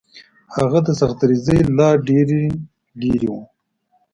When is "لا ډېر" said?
1.77-2.27